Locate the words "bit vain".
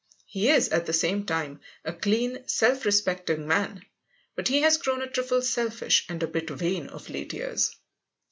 6.27-6.87